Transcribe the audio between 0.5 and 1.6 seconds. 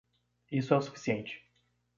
Isso é o suficiente.